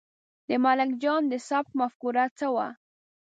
[0.47, 2.67] د ملنګ جان د سبک مفکوره څه وه؟